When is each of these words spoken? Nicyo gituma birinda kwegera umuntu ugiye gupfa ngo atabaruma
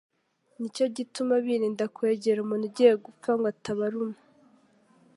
Nicyo 0.57 0.85
gituma 0.95 1.33
birinda 1.45 1.85
kwegera 1.95 2.39
umuntu 2.41 2.65
ugiye 2.69 2.93
gupfa 3.05 3.31
ngo 3.37 3.45
atabaruma 3.53 4.17